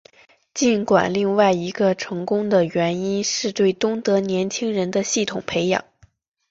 [0.55, 5.85] 尽管另外一个成功的原因是对东德年轻人的系统培养。